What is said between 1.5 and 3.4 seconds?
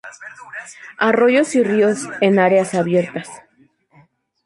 y ríos en áreas abiertas.